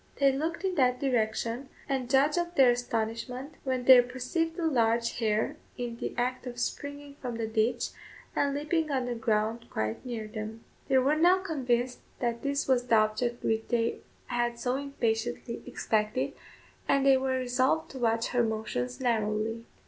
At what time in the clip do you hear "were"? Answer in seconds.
10.97-11.15, 17.17-17.37